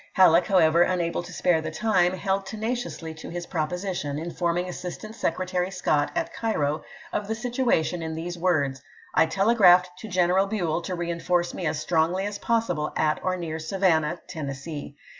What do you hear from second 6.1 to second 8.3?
at Cairo, of the situation in